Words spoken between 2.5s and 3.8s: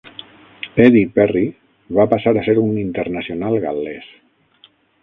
un internacional